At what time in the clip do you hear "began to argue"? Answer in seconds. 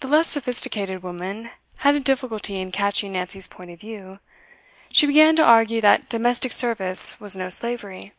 5.06-5.80